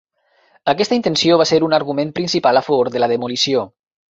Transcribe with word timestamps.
Aquesta 0.73 0.97
intenció 0.99 1.37
va 1.43 1.47
ser 1.51 1.59
un 1.69 1.77
argument 1.79 2.15
principal 2.21 2.63
a 2.63 2.67
favor 2.71 2.91
de 2.97 3.03
la 3.05 3.11
demolició. 3.17 3.63